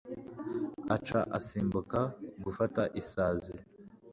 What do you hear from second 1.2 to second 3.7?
asimbuka gufata isazi